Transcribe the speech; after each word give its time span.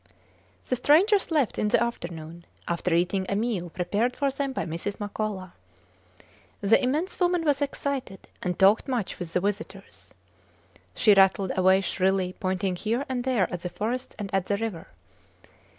The 0.67 0.75
strangers 0.77 1.29
left 1.29 1.59
in 1.59 1.67
the 1.67 1.83
afternoon, 1.83 2.45
after 2.67 2.91
eating 2.91 3.27
a 3.29 3.35
meal 3.35 3.69
prepared 3.69 4.15
for 4.15 4.31
them 4.31 4.51
by 4.51 4.65
Mrs. 4.65 4.97
Makola. 4.99 5.51
The 6.59 6.81
immense 6.83 7.19
woman 7.19 7.45
was 7.45 7.61
excited, 7.61 8.27
and 8.41 8.57
talked 8.57 8.87
much 8.87 9.19
with 9.19 9.33
the 9.33 9.39
visitors. 9.41 10.11
She 10.95 11.13
rattled 11.13 11.51
away 11.55 11.81
shrilly, 11.81 12.33
pointing 12.39 12.77
here 12.77 13.05
and 13.07 13.23
there 13.23 13.47
at 13.53 13.61
the 13.61 13.69
forests 13.69 14.15
and 14.17 14.33
at 14.33 14.47
the 14.47 14.57
river. 14.57 14.87